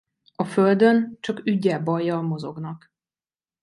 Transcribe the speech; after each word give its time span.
A 0.35 0.43
földön 0.45 1.17
csak 1.19 1.45
üggyel-bajjal 1.45 2.21
mozognak. 2.21 2.91